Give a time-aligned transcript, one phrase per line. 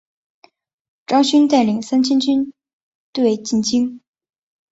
[1.05, 2.51] 张勋带领三千军
[3.13, 4.01] 队进京。